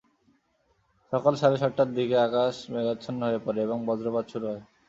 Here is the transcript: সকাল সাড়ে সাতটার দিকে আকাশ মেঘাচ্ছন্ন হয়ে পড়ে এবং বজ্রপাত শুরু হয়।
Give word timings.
সকাল 1.13 1.33
সাড়ে 1.41 1.57
সাতটার 1.61 1.89
দিকে 1.97 2.15
আকাশ 2.27 2.55
মেঘাচ্ছন্ন 2.73 3.19
হয়ে 3.27 3.43
পড়ে 3.45 3.59
এবং 3.63 3.77
বজ্রপাত 3.87 4.25
শুরু 4.31 4.45
হয়। 4.51 4.63